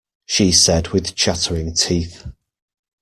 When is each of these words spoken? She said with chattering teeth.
She 0.25 0.51
said 0.51 0.87
with 0.87 1.13
chattering 1.13 1.75
teeth. 1.75 2.25